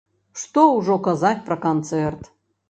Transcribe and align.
Што 0.43 0.63
ўжо 0.77 0.95
казаць 1.09 1.43
пра 1.51 1.59
канцэрт! 1.67 2.27